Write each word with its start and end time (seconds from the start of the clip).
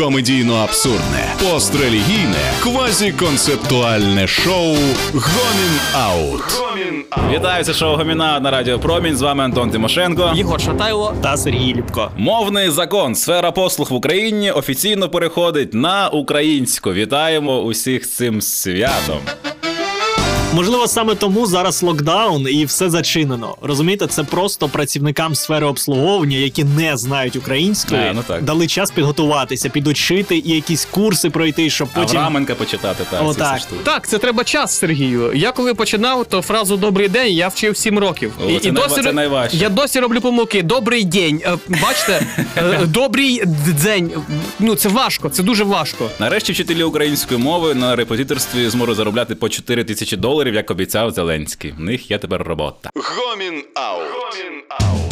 Комедійно 0.00 0.54
абсурдне, 0.54 1.34
пострелігійне, 1.38 2.52
квазіконцептуальне 2.62 4.26
шоу 4.26 4.76
Гомін 5.12 5.80
Аут. 5.94 6.42
Вітаю, 7.32 7.64
це 7.64 7.74
шоу 7.74 7.96
Гоміна 7.96 8.40
на 8.40 8.50
радіо 8.50 8.78
Промінь. 8.78 9.16
З 9.16 9.22
вами 9.22 9.44
Антон 9.44 9.70
Тимошенко. 9.70 10.32
Єгор 10.34 10.60
Шатайло. 10.60 11.14
та 11.22 11.36
Сергій 11.36 11.74
Ліпко. 11.74 12.10
Мовний 12.16 12.70
закон, 12.70 13.14
сфера 13.14 13.52
послуг 13.52 13.88
в 13.90 13.94
Україні 13.94 14.50
офіційно 14.50 15.08
переходить 15.08 15.74
на 15.74 16.08
українську. 16.08 16.92
Вітаємо 16.92 17.60
усіх 17.60 18.04
з 18.04 18.10
цим 18.10 18.40
святом. 18.40 19.18
Можливо, 20.54 20.88
саме 20.88 21.14
тому 21.14 21.46
зараз 21.46 21.82
локдаун 21.82 22.46
і 22.50 22.64
все 22.64 22.90
зачинено. 22.90 23.56
Розумієте, 23.62 24.06
це 24.06 24.24
просто 24.24 24.68
працівникам 24.68 25.34
сфери 25.34 25.66
обслуговування, 25.66 26.36
які 26.36 26.64
не 26.64 26.96
знають 26.96 27.36
української, 27.36 28.00
А, 28.10 28.12
ну 28.12 28.22
так. 28.26 28.42
дали 28.44 28.66
час 28.66 28.90
підготуватися, 28.90 29.68
підучити 29.68 30.36
і 30.44 30.50
якісь 30.54 30.84
курси 30.84 31.30
пройти, 31.30 31.70
щоб 31.70 31.88
потім. 31.94 32.18
Авраменка 32.18 32.54
почитати. 32.54 33.04
Так, 33.10 33.22
всі 33.30 33.62
штуки. 33.66 33.80
Так, 33.84 34.08
це 34.08 34.18
треба 34.18 34.44
час, 34.44 34.78
Сергію. 34.78 35.32
Я 35.34 35.52
коли 35.52 35.74
починав, 35.74 36.24
то 36.26 36.42
фразу 36.42 36.76
Добрий 36.76 37.08
день 37.08 37.32
я 37.32 37.48
вчив 37.48 37.76
7 37.76 37.98
років. 37.98 38.32
О, 38.46 38.58
це 38.60 38.72
найва- 38.72 39.02
це 39.02 39.12
найважче. 39.12 39.56
Я 39.56 39.68
досі 39.68 40.00
роблю 40.00 40.20
помилки. 40.20 40.62
Добрий 40.62 41.04
день. 41.04 41.40
Е, 41.44 41.56
Бачите, 41.68 42.26
е, 42.56 42.78
добрий 42.86 43.42
день. 43.84 44.10
Ну 44.58 44.74
це 44.74 44.88
важко, 44.88 45.28
це 45.28 45.42
дуже 45.42 45.64
важко. 45.64 46.10
Нарешті 46.18 46.52
вчителі 46.52 46.82
української 46.82 47.40
мови 47.40 47.74
на 47.74 47.96
репозиторстві 47.96 48.68
зможуть 48.68 48.96
заробляти 48.96 49.34
по 49.34 49.48
4 49.48 49.84
тисячі 49.84 50.16
доларів, 50.16 50.39
як 50.48 50.70
обіцяв 50.70 51.10
Зеленський. 51.10 51.72
В 51.72 51.80
них 51.80 52.10
є 52.10 52.18
тепер 52.18 52.42
робота. 52.42 52.90
Гомін 52.94 53.64
Аут. 53.74 55.09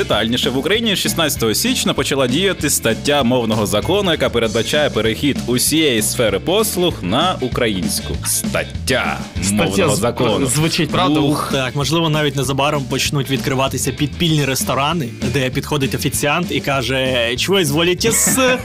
Детальніше 0.00 0.50
в 0.50 0.56
Україні 0.56 0.96
16 0.96 1.56
січня 1.56 1.94
почала 1.94 2.26
діяти 2.26 2.70
стаття 2.70 3.22
мовного 3.22 3.66
закону, 3.66 4.10
яка 4.10 4.28
передбачає 4.30 4.90
перехід 4.90 5.36
усієї 5.46 6.02
сфери 6.02 6.38
послуг 6.38 6.94
на 7.02 7.36
українську. 7.40 8.16
Стаття, 8.26 9.18
мовного 9.52 9.96
з- 9.96 9.98
закону. 9.98 10.46
звучить, 10.46 10.90
правда? 10.90 11.20
Ух. 11.20 11.48
Так, 11.52 11.76
можливо, 11.76 12.08
навіть 12.08 12.36
незабаром 12.36 12.84
почнуть 12.84 13.30
відкриватися 13.30 13.92
підпільні 13.92 14.44
ресторани, 14.44 15.08
де 15.32 15.50
підходить 15.50 15.94
офіціант 15.94 16.46
і 16.50 16.60
каже: 16.60 17.34
Чого 17.36 17.64
зволіте 17.64 18.10
з 18.10 18.58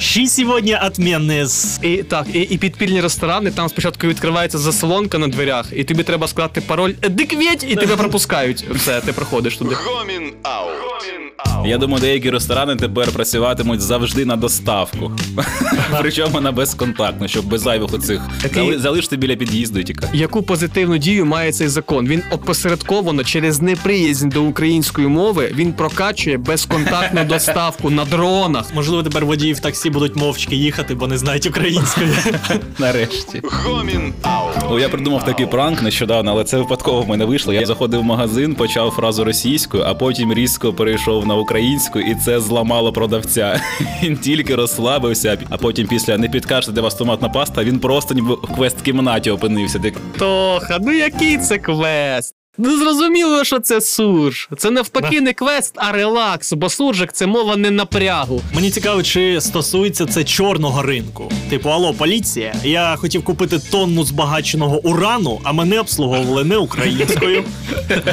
Ші 0.00 0.26
сьогодні 0.28 0.76
отмінне 0.86 1.46
з 1.46 1.80
І 1.82 1.96
так, 1.96 2.26
і, 2.34 2.38
і 2.40 2.58
підпільні 2.58 3.00
ресторани, 3.00 3.50
там 3.50 3.68
спочатку 3.68 4.06
відкривається 4.06 4.58
заслонка 4.58 5.18
на 5.18 5.28
дверях, 5.28 5.66
і 5.76 5.84
тобі 5.84 6.02
треба 6.02 6.28
сказати 6.28 6.60
пароль 6.60 6.92
«Диквєть», 7.10 7.66
і 7.68 7.76
тебе 7.76 7.96
пропускають. 7.96 8.64
Все, 8.70 9.00
ти 9.00 9.12
проходиш 9.12 9.56
туди. 9.56 9.74
Гомін 9.74 10.32
Аут. 10.42 10.79
Я 11.66 11.78
думаю, 11.78 12.00
деякі 12.00 12.30
ресторани 12.30 12.76
тепер 12.76 13.10
працюватимуть 13.12 13.80
завжди 13.80 14.24
на 14.24 14.36
доставку. 14.36 15.12
Причому 16.00 16.40
на 16.40 16.52
безконтактну, 16.52 17.28
щоб 17.28 17.44
без 17.46 17.60
зайвих 17.62 17.94
оцих 17.94 18.20
Такий- 18.42 18.62
Зали- 18.62 18.78
залишити 18.78 19.16
біля 19.16 19.36
під'їзду 19.36 19.80
і 19.80 19.84
тікати. 19.84 20.16
Яку 20.16 20.42
позитивну 20.42 20.98
дію 20.98 21.26
має 21.26 21.52
цей 21.52 21.68
закон? 21.68 22.06
Він 22.06 22.22
опосередковано 22.32 23.24
через 23.24 23.60
неприязнь 23.62 24.28
до 24.28 24.42
української 24.42 25.06
мови 25.08 25.50
він 25.54 25.72
прокачує 25.72 26.38
безконтактну 26.38 27.24
доставку 27.28 27.90
на 27.90 28.04
дронах. 28.04 28.74
Можливо, 28.74 29.02
тепер 29.02 29.26
водії 29.26 29.52
в 29.52 29.60
таксі 29.60 29.90
будуть 29.90 30.16
мовчки 30.16 30.56
їхати, 30.56 30.94
бо 30.94 31.06
не 31.06 31.18
знають 31.18 31.46
української. 31.46 32.08
Нарешті. 32.78 33.40
Гомін. 33.44 34.14
О, 34.70 34.78
я 34.80 34.88
придумав 34.88 35.24
такий 35.24 35.46
пранк 35.46 35.82
нещодавно, 35.82 36.30
але 36.30 36.44
це 36.44 36.58
випадково 36.58 37.02
в 37.02 37.08
мене 37.08 37.24
вийшло. 37.24 37.52
Я 37.52 37.66
заходив 37.66 38.00
в 38.00 38.04
магазин, 38.04 38.54
почав 38.54 38.90
фразу 38.90 39.24
російською, 39.24 39.84
а 39.86 39.94
потім 39.94 40.34
різко 40.34 40.59
перейшов 40.60 41.26
на 41.26 41.34
українську, 41.34 42.00
і 42.00 42.14
це 42.14 42.40
зламало 42.40 42.92
продавця. 42.92 43.60
Він 44.02 44.16
тільки 44.16 44.54
розслабився, 44.54 45.38
а 45.50 45.56
потім 45.56 45.86
після 45.86 46.18
не 46.18 46.28
підкажете, 46.28 46.72
де 46.72 46.80
вас 46.80 46.94
томатна 46.94 47.28
паста, 47.28 47.64
він 47.64 47.78
просто 47.78 48.14
ніби 48.14 48.34
в 48.34 48.54
квест-кімнаті 48.54 49.30
опинився. 49.30 49.80
Тоха, 50.18 50.78
ну 50.80 50.92
який 50.92 51.38
це 51.38 51.58
квест? 51.58 52.39
Ну 52.58 52.78
зрозуміло, 52.78 53.44
що 53.44 53.58
це 53.58 53.80
сурж. 53.80 54.48
Це 54.58 54.70
навпаки 54.70 55.20
не 55.20 55.32
квест, 55.32 55.74
а 55.76 55.92
релакс, 55.92 56.52
бо 56.52 56.68
суржик 56.68 57.12
це 57.12 57.26
мова 57.26 57.56
не 57.56 57.70
напрягу. 57.70 58.40
Мені 58.54 58.70
цікаво, 58.70 59.02
чи 59.02 59.40
стосується 59.40 60.06
це 60.06 60.24
чорного 60.24 60.82
ринку. 60.82 61.32
Типу, 61.50 61.68
алло, 61.68 61.94
поліція. 61.94 62.54
Я 62.64 62.96
хотів 62.96 63.24
купити 63.24 63.58
тонну 63.70 64.04
збагаченого 64.04 64.80
урану, 64.86 65.40
а 65.44 65.52
мене 65.52 65.80
обслуговували 65.80 66.44
не 66.44 66.56
українською. 66.56 67.44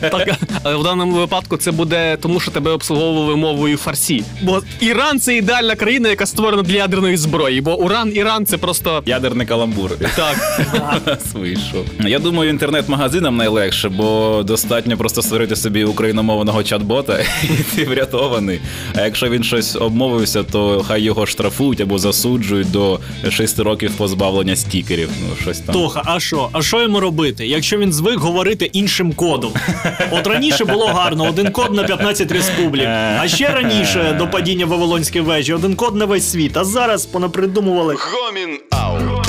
Так, 0.00 0.28
але 0.62 0.76
в 0.76 0.82
даному 0.82 1.12
випадку 1.16 1.56
це 1.56 1.70
буде 1.70 2.16
тому, 2.16 2.40
що 2.40 2.50
тебе 2.50 2.70
обслуговували 2.70 3.36
мовою 3.36 3.76
фарсі. 3.76 4.24
Бо 4.42 4.62
Іран 4.80 5.20
це 5.20 5.36
ідеальна 5.36 5.74
країна, 5.74 6.08
яка 6.08 6.26
створена 6.26 6.62
для 6.62 6.76
ядерної 6.76 7.16
зброї. 7.16 7.60
Бо 7.60 7.78
Уран, 7.78 8.12
Іран 8.16 8.46
це 8.46 8.58
просто 8.58 9.02
ядерний 9.06 9.46
каламбур. 9.46 9.90
так. 10.16 10.60
Вийшов. 11.34 11.86
Я 12.00 12.18
думаю, 12.18 12.50
інтернет-магазинам 12.50 13.36
найлегше, 13.36 13.88
бо 13.88 14.19
достатньо 14.42 14.96
просто 14.96 15.22
створити 15.22 15.56
собі 15.56 15.84
україномовного 15.84 16.58
чат-бота, 16.58 17.20
і 17.44 17.76
ти 17.76 17.84
врятований. 17.84 18.60
А 18.94 19.00
якщо 19.00 19.28
він 19.30 19.44
щось 19.44 19.76
обмовився, 19.76 20.42
то 20.42 20.84
хай 20.88 21.02
його 21.02 21.26
штрафують 21.26 21.80
або 21.80 21.98
засуджують 21.98 22.70
до 22.70 23.00
6 23.30 23.58
років 23.58 23.92
позбавлення 23.96 24.56
стікерів. 24.56 25.08
Ну, 25.28 25.36
щось 25.42 25.58
там. 25.60 25.74
Тоха, 25.74 26.02
а 26.06 26.20
що? 26.20 26.48
А 26.52 26.62
що 26.62 26.82
йому 26.82 27.00
робити, 27.00 27.46
якщо 27.46 27.78
він 27.78 27.92
звик 27.92 28.18
говорити 28.18 28.70
іншим 28.72 29.12
кодом? 29.12 29.52
От 30.10 30.26
раніше 30.26 30.64
було 30.64 30.86
гарно, 30.86 31.24
один 31.24 31.50
код 31.52 31.74
на 31.74 31.84
15 31.84 32.32
республік. 32.32 32.86
А 33.20 33.28
ще 33.28 33.48
раніше 33.48 34.16
до 34.18 34.28
падіння 34.28 34.66
Вавилонської 34.66 35.24
вежі, 35.24 35.52
один 35.52 35.74
код 35.74 35.96
на 35.96 36.04
весь 36.04 36.30
світ. 36.30 36.56
А 36.56 36.64
зараз 36.64 37.06
понапридумували. 37.06 37.96
Гомін 37.98 38.58
Аут. 38.70 39.19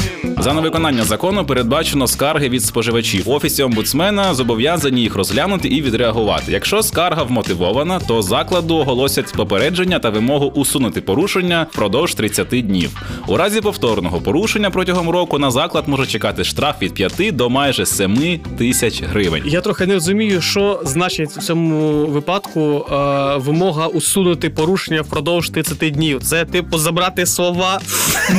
За 0.42 0.54
невиконання 0.54 1.04
закону 1.04 1.46
передбачено 1.46 2.08
скарги 2.08 2.50
від 2.50 2.64
споживачів. 2.64 3.30
Офісі 3.30 3.64
омбудсмена 3.64 4.34
зобов'язані 4.34 5.02
їх 5.02 5.16
розглянути 5.16 5.68
і 5.68 5.82
відреагувати. 5.82 6.52
Якщо 6.52 6.84
скарга 6.84 7.24
вмотивована, 7.24 8.00
то 8.00 8.22
закладу 8.22 8.76
оголосять 8.76 9.34
попередження 9.34 10.00
та 10.00 10.10
вимогу 10.10 10.46
усунути 10.46 11.02
порушення 11.02 11.68
впродовж 11.72 12.14
30 12.14 12.48
днів. 12.48 12.90
У 13.28 13.38
разі 13.38 13.62
повторного 13.62 14.22
порушення 14.22 14.70
протягом 14.70 15.10
року 15.10 15.40
на 15.40 15.52
заклад 15.52 15.88
може 15.88 16.06
чекати 16.06 16.44
штраф 16.44 16.82
від 16.82 16.94
5 16.94 17.36
до 17.36 17.50
майже 17.50 17.86
7 17.86 18.40
тисяч 18.58 19.04
гривень. 19.04 19.44
Я 19.46 19.62
трохи 19.62 19.86
не 19.86 19.94
розумію, 19.94 20.42
що 20.42 20.82
значить 20.86 21.30
в 21.30 21.42
цьому 21.42 22.06
випадку 22.06 22.86
е, 22.92 22.96
вимога 23.38 23.88
усунути 23.88 24.50
порушення 24.50 25.02
впродовж 25.02 25.50
30 25.50 25.78
днів. 25.78 26.24
Це 26.24 26.46
типу 26.46 26.78
забрати 26.78 27.26
слова 27.26 27.80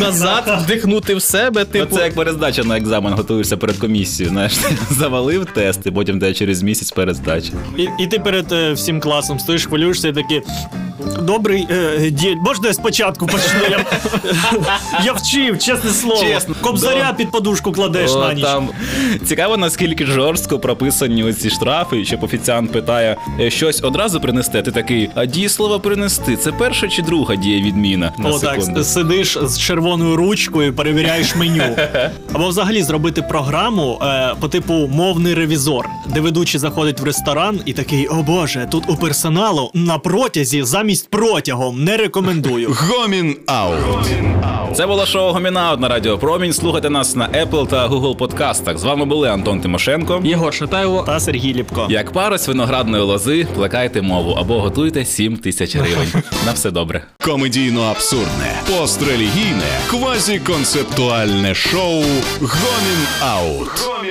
назад, 0.01 0.61
вдихнути 0.65 1.15
в 1.15 1.23
себе. 1.23 1.65
Типу, 1.65 1.92
це 1.93 2.05
як 2.05 2.15
перездача 2.15 2.65
на 2.65 2.77
екзамен, 2.79 3.13
готуєшся 3.15 3.57
перед 3.57 3.77
комісією. 3.77 4.33
Знаєш, 4.33 4.57
ти 4.57 4.77
завалив 4.95 5.45
тест, 5.45 5.87
і 5.87 5.91
потім 5.91 6.21
тебе 6.21 6.35
через 6.35 6.63
місяць 6.63 6.91
перездача. 6.91 7.53
І, 7.79 7.89
і 7.99 8.07
ти 8.07 8.19
перед 8.19 8.53
е, 8.53 8.73
всім 8.73 9.01
класом 9.01 9.39
стоїш, 9.39 9.67
хвилюєшся 9.67 10.09
і 10.09 10.13
такий. 10.13 10.43
Добрий 11.23 11.67
е, 11.71 12.11
день. 12.11 12.39
Можна 12.39 12.69
я 12.69 12.75
спочатку 12.75 13.27
почну? 13.27 13.61
Я, 13.71 13.85
я 15.05 15.13
вчив, 15.13 15.59
чесне 15.59 15.91
слово. 15.91 16.23
Чесно. 16.23 16.55
Кобзаря 16.61 17.07
Да. 17.09 17.13
під 17.13 17.31
подушку 17.31 17.73
кладеш 17.73 18.11
О, 18.11 18.19
на 18.19 18.33
ніч. 18.35 18.45
Там 18.45 18.69
цікаво, 19.25 19.57
наскільки 19.57 20.07
жорстко 20.07 20.59
прописані 20.59 21.25
оці 21.25 21.51
штрафи, 21.51 22.05
щоб 22.05 22.25
офіціант 22.25 22.73
питає 22.73 23.17
«Е, 23.41 23.51
щось 23.51 23.83
одразу 23.83 24.21
принести. 24.21 24.62
Ти 24.62 24.71
такий, 24.71 25.11
а 25.15 25.27
дієслово 25.27 25.81
принести. 25.81 26.37
Це 26.37 26.53
перша 26.53 26.89
чи 26.89 27.03
друга 27.03 27.37
діє 27.37 27.62
відміна? 27.62 28.12
На 28.19 28.29
О, 28.31 28.39
так, 28.39 28.85
сидиш 28.85 29.39
з 29.43 29.59
червоною 29.59 30.17
ручкою, 30.17 30.73
перевіряєш 30.75 31.37
меню. 31.37 31.62
Або 32.33 32.49
взагалі 32.49 32.83
зробити 32.83 33.23
програму 33.23 33.99
е, 34.03 34.35
по 34.41 34.49
типу 34.49 34.75
мовний 34.75 35.35
ревізор, 35.35 35.89
де 36.15 36.21
ведучий 36.21 36.61
заходить 36.61 37.01
в 37.01 37.05
ресторан 37.05 37.61
і 37.65 37.73
такий: 37.73 38.07
О 38.07 38.15
Боже, 38.23 38.69
тут 38.71 38.85
у 38.89 38.97
персоналу 38.97 39.71
на 39.75 39.99
протязі 39.99 40.62
замість 40.62 40.92
протягом 41.01 41.85
не 41.85 41.97
рекомендую. 41.97 42.77
Гомін 42.81 43.37
Аут. 43.47 44.07
Це 44.75 44.87
було 44.87 45.06
шоу 45.06 45.33
Гомінаут 45.33 45.81
на 45.81 45.89
Радіо 45.89 46.19
Промінь. 46.19 46.53
Слухайте 46.53 46.91
нас 46.91 47.17
на 47.17 47.29
Apple 47.29 47.67
та 47.67 47.89
Google 47.89 48.17
подкастах. 48.17 48.79
З 48.79 48.85
вами 48.85 49.05
були 49.05 49.29
Антон 49.29 49.61
Тимошенко. 49.61 50.21
Єгор 50.25 50.55
Шатайло. 50.55 51.03
Та 51.03 51.21
Сергій 51.21 51.55
Ліпко. 51.55 51.87
Як 51.91 52.12
пара 52.12 52.39
з 52.39 52.49
виноградної 52.49 53.03
лози, 53.05 53.47
плекайте 53.55 54.03
мову 54.03 54.31
або 54.33 54.61
готуйте 54.61 55.05
7 55.05 55.37
тисяч 55.37 55.77
гривень. 55.77 56.12
На 56.47 56.53
все 56.53 56.71
добре. 56.71 57.05
Комедійно 57.25 57.83
абсурдне, 57.83 58.53
пострелігійне, 58.71 59.62
квазіконцептуальне 59.91 61.55
шоу 61.55 62.03
Гомін 62.41 63.06
Аут. 63.23 63.69
Гомін 63.87 64.00
Аут. 64.00 64.01